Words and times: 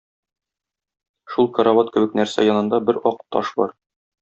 Шул 1.33 1.51
карават 1.59 1.93
кебек 1.97 2.17
нәрсә 2.21 2.49
янында 2.49 2.83
бер 2.91 3.03
ак 3.13 3.23
таш 3.37 3.55
бар. 3.63 3.79